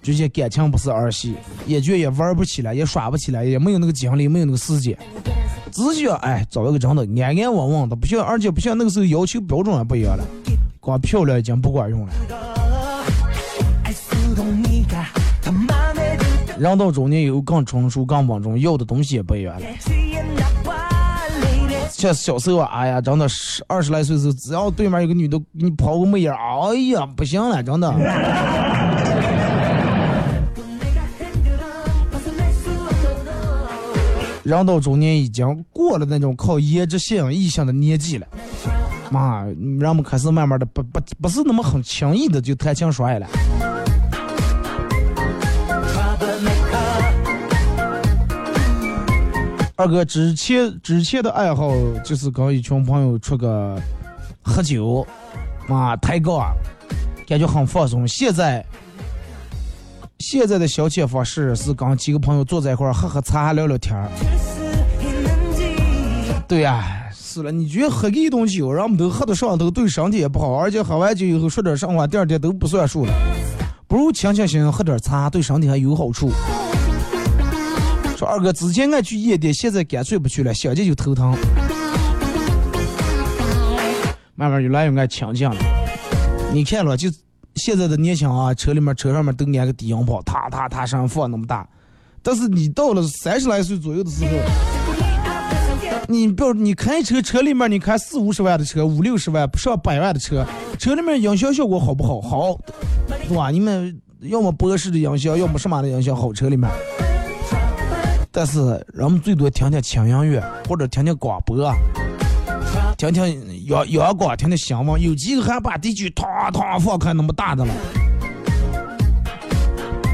[0.00, 1.34] 这些感情不是儿戏，
[1.66, 4.96] 也觉也玩不起来，也耍不起来，也没有那个精力，没有那个时间。
[5.70, 10.24] 只想哎找一个真的安安稳稳的，不像而且不像那个时候要求标准也不一样了，
[10.80, 12.12] 光漂亮已经不管用了。
[16.58, 19.66] 人到中年以后更成熟更稳重，要的东西也不一样了。
[21.90, 27.92] 像小时候哎呀，真的是二十来岁时候，只要对面有个女的给你抛个媚眼，哎呀不行了，真的。
[34.44, 38.26] 人到中年已经过了那种靠颜值吸引异性的年纪了，
[39.10, 43.26] 妈，人们开始慢慢的不不不是那么很轻易的就谈情说爱了。
[49.78, 51.72] 二哥之前之前的爱好
[52.04, 53.80] 就是跟一群朋友出个
[54.42, 55.06] 喝酒，
[55.68, 56.52] 啊，抬杠，
[57.28, 58.06] 感觉很放松。
[58.06, 58.64] 现在。
[60.18, 64.10] 现在的消遣方式是跟几个朋友坐在一块儿喝喝茶聊聊天儿。
[66.48, 73.12] 对呀，是了，你觉得喝个一顿酒，人们都喝得上头，对身体也不好，而且喝完酒以后说点上话，第二天都不算数了。
[73.86, 76.32] 不如清清醒醒喝点茶，对身体还有好处。
[78.18, 81.36] 说二哥之前爱去夜店，现在干脆不去了，想见就头疼。
[84.34, 85.56] 慢慢越来越爱清静了。
[86.52, 87.08] 你看了就。
[87.54, 91.68] 现在的年轻啊，车里面车上面都安个低音炮，踏踏踏声放那么大。
[92.22, 94.30] 但是你到了三十来岁左右的时候，
[96.06, 100.46] 你不要你开车，车里面你开四五十万的车，五六十万上百万的车，
[100.78, 102.20] 车里面音响效果好不好？
[102.20, 102.56] 好，
[103.08, 103.50] 对吧？
[103.50, 106.70] 你们要么博士的音响，要么什么的音响好，车里面。
[108.38, 108.60] 但是
[108.94, 111.74] 人们最多听听轻音乐，或者听听广播。
[112.96, 117.74] 听听阳阳光，听听新闻，有几个还把地区哐哐放开那么大的了。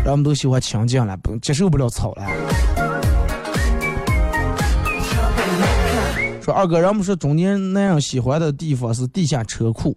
[0.06, 2.26] 人们都喜欢清静了，不接受不了吵了。
[6.40, 9.94] 说二哥，人们说中年男人喜欢的地方是地下车库。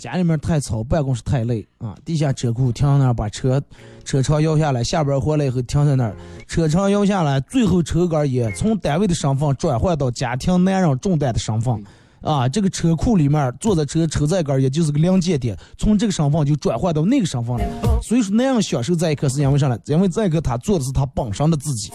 [0.00, 1.94] 家里面太吵，办公室太累啊！
[2.06, 3.62] 地下车库停那儿，把车
[4.02, 6.16] 车窗摇下来，下班回来以后停在那儿，
[6.48, 11.84] 车窗摇下来，最后车杆也，从单位的身份转换到家庭男人重担的身份
[12.22, 12.48] 啊！
[12.48, 17.64] 这个车库里面坐在车车载杆，也就是个临界点，从这个身份就转换到那个身份了。
[18.02, 19.78] 所以说，男人享受这一刻是因为啥呢？
[19.84, 21.92] 因为这一刻他做的是他本身的自己，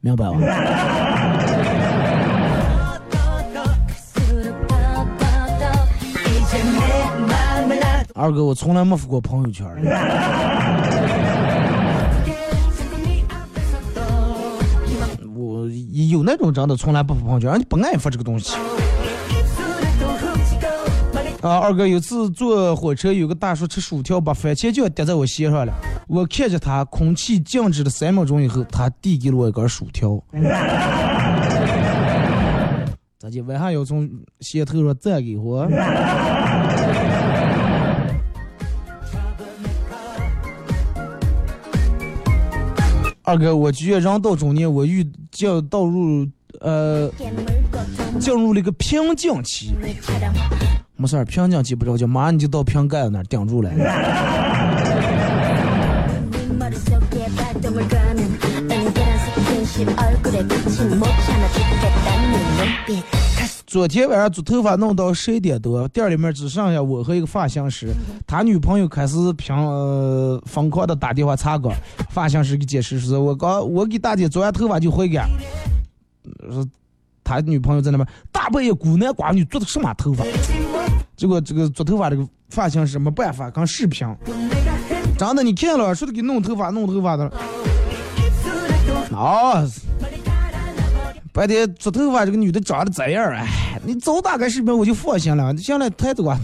[0.00, 0.36] 明白吧？
[8.18, 9.66] 二哥，我从来没发过朋友圈。
[15.36, 15.68] 我
[16.08, 18.56] 有那种真的从来不发朋友圈，你不爱发这个东西。
[21.42, 25.72] 啊，二哥有次坐火车，有个大叔吃薯条，把番茄酱滴在我鞋上了。
[26.08, 30.18] 我看着他，空气静止了三秒钟以后，他递给了我一根薯条。
[33.18, 33.42] 咋的？
[33.42, 34.08] 为啥要从
[34.40, 35.68] 鞋头上再给我？
[43.26, 46.24] 二哥，我觉得人到中年，我遇就倒入
[46.60, 47.10] 呃
[48.20, 49.74] 进入了一个瓶颈期。
[50.96, 53.70] 没事儿，瓶颈期不着急，马上你就到瓶盖那儿顶住了。
[63.66, 67.88] 昨天晚上做头发弄到十一点多，店里面只剩下我和一个发型师。
[68.24, 71.72] 他女朋友开始平呃疯狂的打电话查岗，
[72.08, 75.26] 发型师给解释说：“我刚我给大姐做完头发就回家。”
[76.48, 76.64] 说
[77.24, 80.24] 他女朋友在那边大半夜孤男寡女做的什么头发？
[81.16, 84.06] 结果这个做头发这个发型师没办法，刚视频，
[85.18, 87.32] 真的你看了说的给弄头发弄头发的。
[89.10, 89.68] 哦，
[91.36, 95.54] 白天做头发这个女的长得咋样，哎，你早打开视频我就放心了。
[95.58, 96.34] 行了，太多。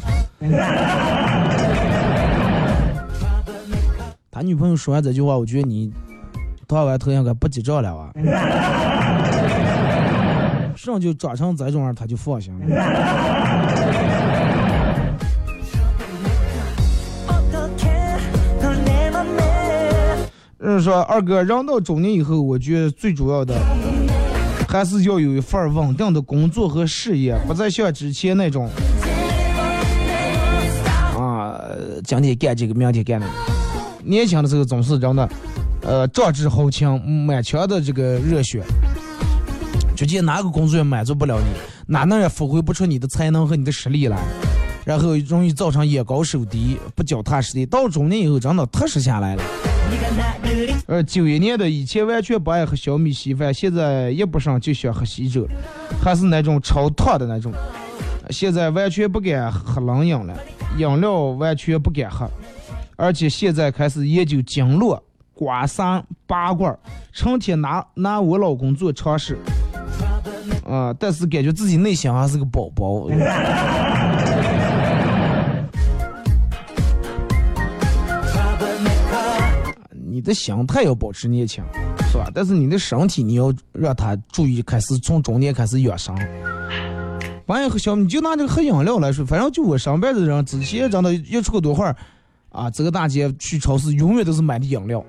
[4.31, 5.91] 他女朋友说完这句话，我觉得你
[6.69, 8.13] 烫完头应该不记账了啊。
[10.77, 12.67] 上就长成这种样，他就放心了。
[20.59, 23.55] 人说二哥，人到中年以后，我觉得最主要的
[24.73, 28.71] 还是要有一份稳定的工作和事业，不再像之前那种
[31.15, 31.61] 啊，
[32.03, 33.33] 今天干这个，明天干那个。
[34.03, 35.29] 年轻的时候总是真的，
[35.83, 38.63] 呃，壮志豪情，满腔的这个热血，
[39.95, 41.45] 觉得哪个工作也满足不了你，
[41.87, 44.19] 哪能也发挥不出你的才能和你的实力来，
[44.87, 47.67] 然后容易造成眼高手低，不脚踏实地。
[47.67, 49.43] 到中年以后，真的踏实下来了。
[50.87, 55.47] 呃，九一年的以前完全不爱喝小米稀饭，现在一不上就想喝稀粥，
[56.03, 57.53] 还是那种超烫的那种。
[58.31, 60.37] 现在完全不敢喝冷饮了，
[60.79, 62.29] 饮料完全不敢喝，
[62.97, 65.03] 而且现在开始研究经络、
[65.35, 66.79] 刮痧、拔罐，
[67.13, 69.39] 成天拿拿我老公做尝试。
[70.67, 73.09] 啊，但是感觉自己内心还是个宝宝。
[80.13, 81.65] 你的心态要保持年轻，
[82.11, 82.31] 是吧？
[82.35, 86.15] 但是你的身体你要让他注意，开始从中年开始养生。
[87.47, 91.97] 完以后，小米就拿这个喝饮料来说，反正就我上班的人，之前真的一出个多会儿，
[92.51, 95.03] 啊，这个大街去超市永远都是买的饮料，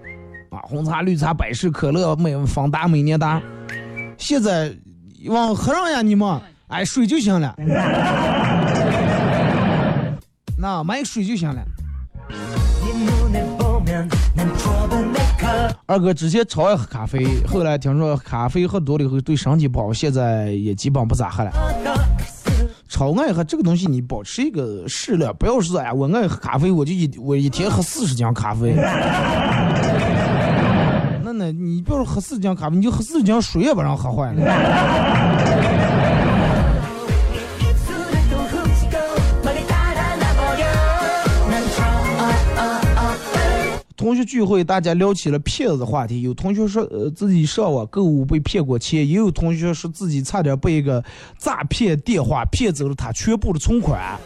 [0.49, 3.41] 啊，红茶、绿茶、百事可乐、美芳达、美年达。
[4.17, 4.73] 现在
[5.27, 7.53] 往喝上呀，你们，哎，水就行了，
[10.57, 11.61] 那买水就行了。
[15.85, 21.51] 二哥之前超爱喝咖啡，后来听说咖啡喝多了以后对身体不好，现在也基本不咋喝了。
[22.87, 28.75] 超爱喝这个东西，你保持一个适量，不要说哎，我爱喝咖啡，我就一我一天喝四十斤咖啡。
[31.23, 34.41] 那那你不要说喝四十斤咖啡，你就喝四十斤水也不让喝坏了。
[44.03, 46.23] 同学聚会，大家聊起了骗子话题。
[46.23, 51.01] 有同学说，呃，自己上网购物被骗过钱；也有同学说自己差点被一个
[51.37, 54.19] 诈骗电话骗走了他全部的存款。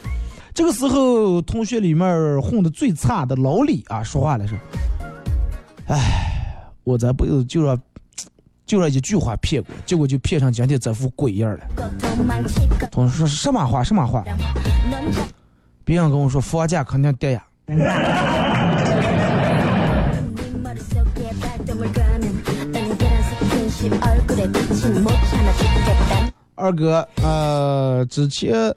[0.52, 4.58] 这个时候，同学里面混的最差的老李啊，说话了说
[5.86, 7.80] ：“哎，我这辈子就让
[8.66, 11.60] 就让一句话骗过，结果就骗成今天这副鬼样了。”
[12.90, 13.84] 同学说什么话？
[13.84, 14.24] 什么话？
[15.86, 17.46] 别人跟我说房价肯定跌呀。
[26.56, 28.74] 二哥，呃，之前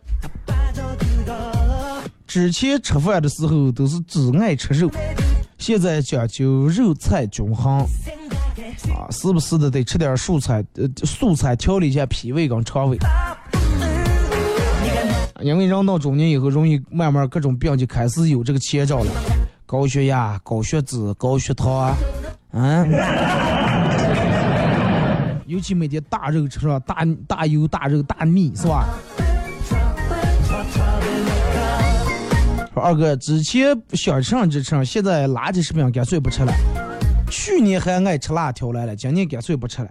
[2.26, 4.90] 之前吃饭的时候都是只爱吃肉，
[5.58, 7.78] 现在讲究肉菜均衡，
[8.94, 12.98] 啊，时不时的得吃点素菜，呃，素菜调理一下脾胃跟肠胃。
[15.40, 19.10] 因为人到中年以后，容易慢慢各种病就开始有这个前兆了，
[19.64, 21.96] 高血压、高血脂、高血糖啊，
[22.52, 23.59] 嗯。
[25.51, 26.78] 尤其每天大肉吃是吧？
[26.86, 28.86] 大大油、大肉、大腻是吧？
[32.72, 36.53] 说二哥之前想吃上就吃上，现在垃圾食品干脆不吃了。
[37.28, 39.88] 去年还爱吃辣条来了，今年干脆不吃了。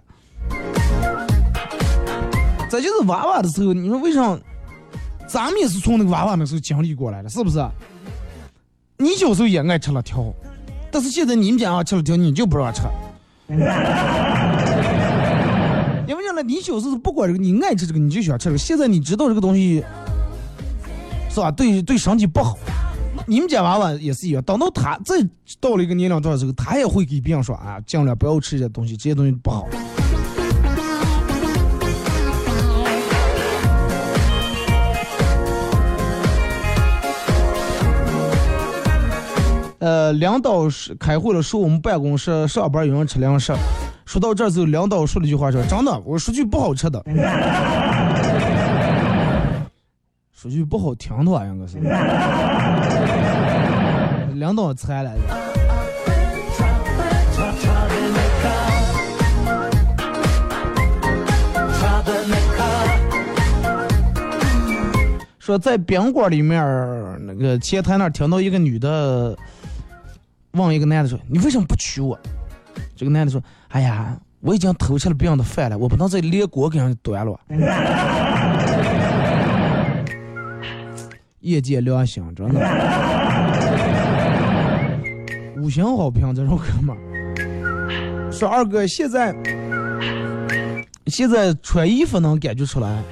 [2.70, 4.38] 这就是娃娃的时候，你说为啥？
[5.28, 7.62] 咱们也是从那个娃娃那时候经历过来的，是不是？
[8.96, 10.24] 你小时候也爱吃辣条，
[10.90, 12.80] 但是现在你们家要吃辣条，你就不让吃。
[16.42, 18.58] 你小时候不管这个，你爱吃这个，你就喜欢吃这个。
[18.58, 19.84] 现在你知道这个东西
[21.28, 21.50] 是吧？
[21.50, 22.58] 对对身体不好。
[23.26, 25.16] 你们家娃娃也是一样，等到他再
[25.60, 29.68] 到了一个年龄段的时候，他也会给别人说啊，尽量不要吃这些东西，这些东西不好。
[39.78, 43.52] 呃，领导是开会了，说我们办公室上班有人吃零食。
[44.10, 47.00] 说到这儿，就领导说了一句话，说：“真的，我说句不好吃的，
[50.34, 51.78] 说句不好听的话，应该是。”
[54.34, 55.20] 领导猜来了。
[65.38, 66.60] 说在宾馆里面
[67.24, 69.38] 那个前台那儿听到一个女的
[70.50, 72.18] 问一个男的说：“你为什么不娶我？”
[72.96, 73.40] 这个男的说
[73.70, 77.38] ：“哎呀，我已经偷吃了别人的饭了，我不能再连锅给人端了。
[81.40, 82.60] 业界良心，真的。
[85.62, 89.34] 五星好评，这种哥们儿说二哥现在
[91.06, 93.02] 现在穿衣服能感觉出来，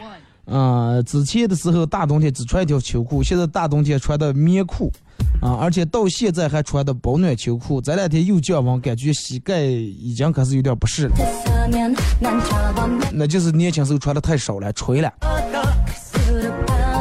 [0.46, 4.90] 啊、之前的时候大冬天只穿一条秋裤，现在大冬天穿的棉裤，
[5.40, 11.14] 啊，而且到现在还穿的保暖秋裤，这两天又降温，感觉膝盖已经开始有点不适了，
[13.12, 15.12] 那就是年轻时候穿的太少了，吹了。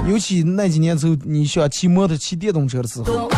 [0.07, 3.29] 尤其那几年时候，你想骑摩托、骑电动车的时候，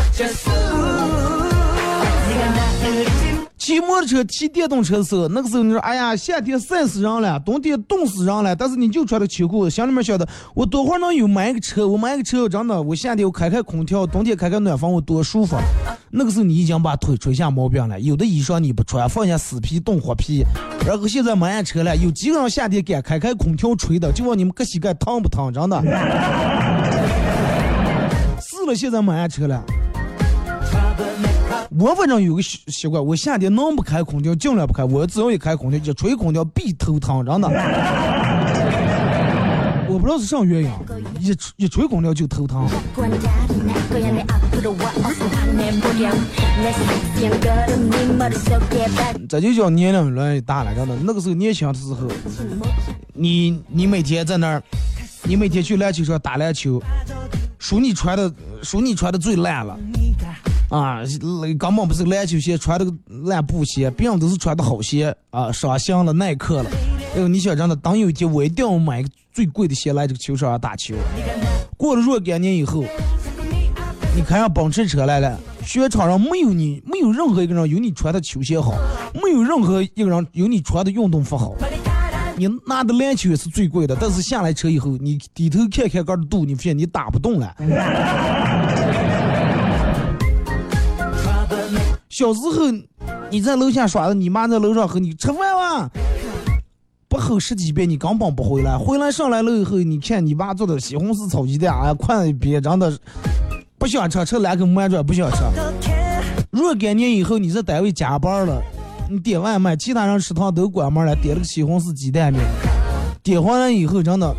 [3.70, 15.55] 骑摩托车、骑电动车的时候，那个时候你说，哎呀，夏天晒死人了，冬天冻死人了，但是你就穿着秋裤，心里面想的，我多会儿能有买个车，我买个车，真的，我夏天我开开空调，冬天开开暖风，我多舒服。
[16.09, 20.43] 那个时候你已经把腿吹下毛病了，有的衣裳你不穿，放下死皮冻活皮，
[20.84, 25.53] 然后现在买俺车了，有几个人夏天敢开开空调吹的，就问你们个膝盖疼不疼？
[25.53, 25.80] 真的。
[28.41, 29.63] 是了，现在买俺车了。
[31.78, 34.84] 我反正有个习习惯，我夏天能不开空调尽量不开。
[34.84, 37.47] 我只要一开空调，一吹空调必头疼，真的。
[39.88, 40.72] 我不知道是啥原因，
[41.20, 42.67] 一一吹空调就头疼。
[49.28, 50.95] 这就叫年龄越来越大了，真的。
[51.03, 52.07] 那个时候年轻的时候，
[53.13, 54.63] 你你每天在那儿，
[55.24, 56.82] 你每天去篮球场打篮球，
[57.59, 59.78] 数你穿的数你穿的最烂了。
[60.70, 61.01] 啊，
[61.57, 62.86] 根本不是篮球鞋，穿的
[63.26, 66.70] 烂布鞋，别人都是穿的好鞋啊，上香了，耐克了。
[67.15, 70.93] 哎呦，你想真的，等有一天我一定要买个最贵的鞋来这个球场上打球。
[71.76, 72.84] 过了若干年以后，
[74.15, 78.74] 你看上奔驰车来了，雪场上没有你，没有任何一个人有你穿的球鞋好，
[79.15, 81.55] 没有任何一个人有你穿的运动服好。
[82.38, 87.53] 你拿的篮球也是最贵的，但是下来车以后，你低头看看杆的度，你发现你打不动了。
[92.20, 92.65] 小时候，
[93.32, 95.89] 你在楼下耍的，你妈在楼上和你吃饭哇，
[97.07, 98.78] 不吼十几遍，你根本不回来。
[98.78, 102.91] 回来上来了以后，你看你爸做的西红柿炒鸡蛋，啊，快一边真的
[103.78, 105.38] 不想吃，吃两口馒转不想吃。
[106.51, 108.61] 若干年以后，你在单位加班了，
[109.09, 112.43] 你点外卖，其他人食堂都关门了，点了个西红柿鸡蛋面，
[113.24, 114.36] 点回来以后，真的，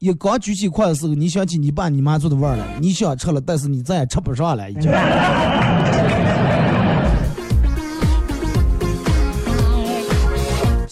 [0.00, 4.90] 一刚举起筷的时候，你想起你爸你妈做的味儿了，你想吃了，但是你再也吃不上了，已经。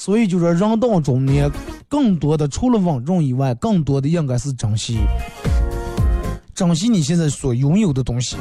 [0.04, 1.48] 所以就说，人到中年，
[1.88, 4.98] 更多的除了稳重以外，更多的应该是珍惜，
[6.52, 8.34] 珍惜你现在所拥有的东西。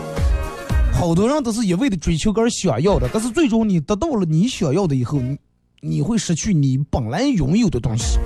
[0.91, 5.37] 好多人都是一味的追求个想要的，但是最终你得到了你想要的以后，你
[5.81, 8.17] 你会失去你本来拥有的东西。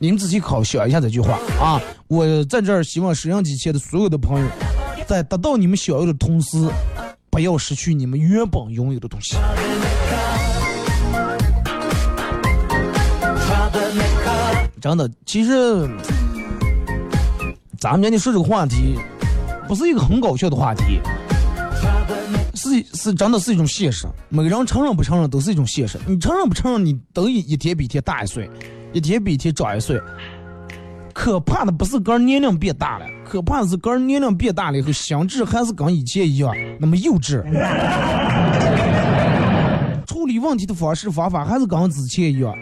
[0.00, 1.78] 你们仔细考想一下这句话啊！
[2.08, 4.48] 我在这儿希望摄像机前的所有的朋友，
[5.06, 6.56] 在得到你们想要的同时，
[7.28, 9.36] 不要失去你们原本拥有的东西。
[14.80, 15.88] 真的，其实
[17.78, 18.98] 咱们今天说这个话题，
[19.66, 21.00] 不是一个很搞笑的话题，
[22.54, 24.06] 是是真的是一种现实。
[24.28, 25.98] 每个人承认不承认都是一种现实。
[26.06, 28.48] 你承认不承认，你都一一天比一天大一岁，
[28.92, 30.00] 一天比一天长一岁。
[31.12, 37.42] 可怕的不是个人年龄变大了，可怕的是个人年龄变大了以后，心智还是跟以前一样那么幼稚，
[40.06, 42.54] 处理问题的方式方法还是跟之前一样。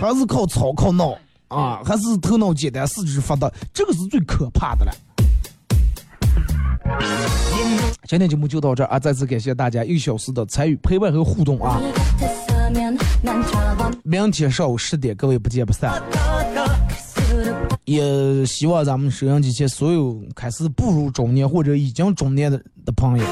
[0.00, 1.16] 还是靠吵靠闹
[1.48, 4.92] 啊，还是头脑简单四肢发达，这个是最可怕的了。
[8.06, 8.98] 今天节目就到这儿啊！
[8.98, 11.80] 再次感谢大家一小时的参与、陪伴和互动啊！
[14.04, 16.00] 明天上午十点，各位不见不散。
[17.84, 23.24] 也希望咱们收音机前所有开始步入中年或者已经中年的的朋友，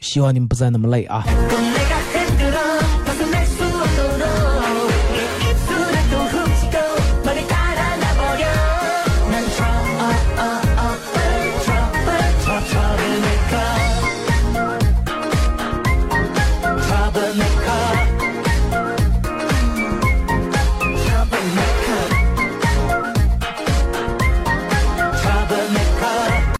[0.00, 1.24] 希望你们不再那么累啊！